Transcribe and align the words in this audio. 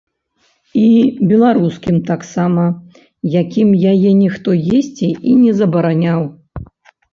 І 0.83 0.85
беларускім 1.31 1.99
таксама, 2.07 2.63
якім 3.41 3.77
яе 3.93 4.11
ніхто 4.23 4.49
есці 4.81 5.09
і 5.29 5.37
не 5.45 5.53
забараняў. 5.63 6.21